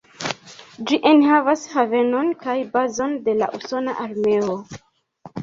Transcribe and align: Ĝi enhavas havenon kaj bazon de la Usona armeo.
Ĝi 0.91 0.97
enhavas 1.09 1.65
havenon 1.73 2.33
kaj 2.47 2.57
bazon 2.79 3.15
de 3.29 3.37
la 3.43 3.51
Usona 3.61 3.97
armeo. 4.09 4.59